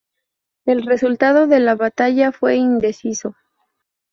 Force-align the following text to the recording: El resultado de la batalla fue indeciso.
El 0.65 0.81
resultado 0.81 1.45
de 1.45 1.59
la 1.59 1.75
batalla 1.75 2.31
fue 2.31 2.55
indeciso. 2.55 3.35